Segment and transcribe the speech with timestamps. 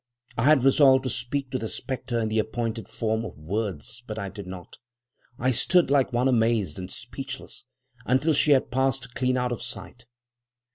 [0.35, 4.17] I had resolved to speak to the spectre in the appointed form of words, but
[4.17, 4.77] I did not.
[5.37, 7.65] I stood like one amazed and speechless,
[8.07, 10.07] until she had passed clean out of sight.